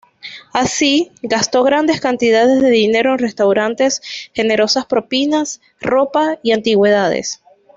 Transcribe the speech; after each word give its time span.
Así, 0.51 1.11
gastó 1.21 1.61
grandes 1.61 2.01
cantidades 2.01 2.59
de 2.59 2.71
dinero 2.71 3.11
en 3.13 3.19
restaurantes, 3.19 4.01
generosas 4.33 4.87
propinas, 4.87 5.61
ropa 5.79 6.39
y 6.41 6.53
antigüedades. 6.53 7.43